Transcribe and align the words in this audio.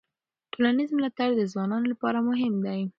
ټولنیز 0.53 0.89
ملاتړ 0.97 1.29
د 1.35 1.41
ځوانانو 1.51 1.91
لپاره 1.93 2.19
مهم 2.29 2.53
دی. 2.65 2.81